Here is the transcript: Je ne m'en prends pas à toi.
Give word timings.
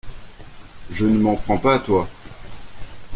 Je 0.89 1.05
ne 1.05 1.19
m'en 1.19 1.35
prends 1.35 1.59
pas 1.59 1.75
à 1.75 1.79
toi. 1.79 2.09